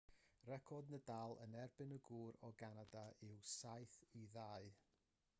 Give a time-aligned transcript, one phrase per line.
[0.51, 4.73] record nadal yn erbyn y gŵr o ganada yw 7-2